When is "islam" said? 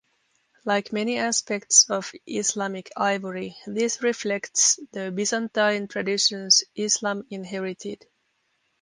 6.73-7.27